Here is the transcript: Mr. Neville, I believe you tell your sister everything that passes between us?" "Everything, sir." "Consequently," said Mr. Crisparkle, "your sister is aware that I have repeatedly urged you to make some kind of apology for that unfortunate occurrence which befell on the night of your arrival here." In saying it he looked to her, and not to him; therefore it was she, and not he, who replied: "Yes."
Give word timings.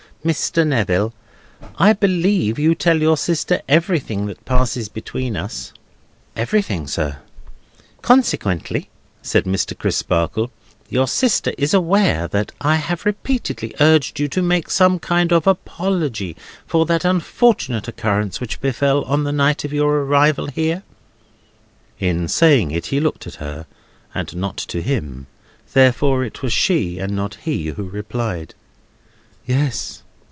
Mr. 0.23 0.67
Neville, 0.67 1.11
I 1.79 1.93
believe 1.93 2.59
you 2.59 2.75
tell 2.75 3.01
your 3.01 3.17
sister 3.17 3.59
everything 3.67 4.27
that 4.27 4.45
passes 4.45 4.87
between 4.87 5.35
us?" 5.35 5.73
"Everything, 6.35 6.85
sir." 6.85 7.17
"Consequently," 8.03 8.91
said 9.23 9.45
Mr. 9.45 9.75
Crisparkle, 9.75 10.51
"your 10.87 11.07
sister 11.07 11.51
is 11.57 11.73
aware 11.73 12.27
that 12.27 12.51
I 12.61 12.75
have 12.75 13.03
repeatedly 13.03 13.73
urged 13.79 14.19
you 14.19 14.27
to 14.27 14.43
make 14.43 14.69
some 14.69 14.99
kind 14.99 15.33
of 15.33 15.47
apology 15.47 16.37
for 16.67 16.85
that 16.85 17.03
unfortunate 17.03 17.87
occurrence 17.87 18.39
which 18.39 18.61
befell 18.61 19.03
on 19.05 19.23
the 19.23 19.31
night 19.31 19.65
of 19.65 19.73
your 19.73 20.03
arrival 20.05 20.45
here." 20.49 20.83
In 21.99 22.27
saying 22.27 22.69
it 22.69 22.85
he 22.85 22.99
looked 22.99 23.23
to 23.23 23.39
her, 23.39 23.65
and 24.13 24.35
not 24.35 24.57
to 24.57 24.83
him; 24.83 25.25
therefore 25.73 26.23
it 26.23 26.43
was 26.43 26.53
she, 26.53 26.99
and 26.99 27.15
not 27.15 27.39
he, 27.41 27.69
who 27.69 27.89
replied: 27.89 28.53
"Yes." 29.47 30.03